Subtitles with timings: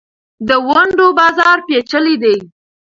[0.47, 2.37] د ونډو بازار پېچلی دی.